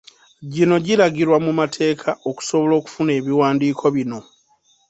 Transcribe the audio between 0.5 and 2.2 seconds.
Gino giragirwa mu mateeka